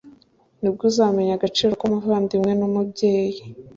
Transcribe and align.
nibwo 0.59 0.83
uzamenya 0.89 1.33
agaciro 1.35 1.71
kumuvandimwe 1.79 2.51
numubyeyi 2.59 3.39